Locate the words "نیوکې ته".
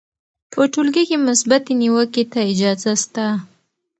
1.81-2.39